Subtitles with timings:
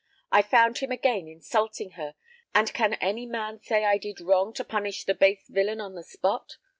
[0.31, 2.15] I found him again insulting her;
[2.55, 6.01] and can any man say I did wrong to punish the base villain on the
[6.01, 6.57] spot?